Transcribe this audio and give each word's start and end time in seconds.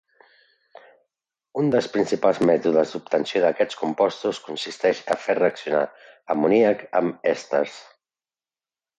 Un 1.63 1.67
dels 1.73 1.89
principals 1.97 2.39
mètodes 2.49 2.93
d'obtenció 2.95 3.41
d'aquests 3.43 3.77
compostos 3.81 4.39
consisteix 4.45 5.01
a 5.15 5.17
fer 5.27 5.35
reaccionar 5.41 5.83
amoníac 6.37 6.81
amb 7.01 7.29
èsters. 7.33 7.77